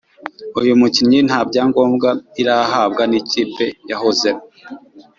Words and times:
uyu 0.59 0.73
mukinnyi 0.79 1.19
nta 1.27 1.39
byangombwa 1.49 2.09
irahabwa 2.41 3.03
n’ikipe 3.11 3.65
yahozemo. 3.89 4.43